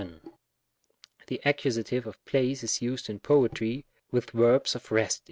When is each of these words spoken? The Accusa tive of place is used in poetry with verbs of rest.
The 1.27 1.39
Accusa 1.45 1.85
tive 1.85 2.07
of 2.07 2.25
place 2.25 2.63
is 2.63 2.81
used 2.81 3.07
in 3.07 3.19
poetry 3.19 3.85
with 4.09 4.31
verbs 4.31 4.73
of 4.73 4.91
rest. 4.91 5.19